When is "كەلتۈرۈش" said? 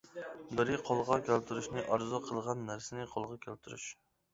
3.49-3.93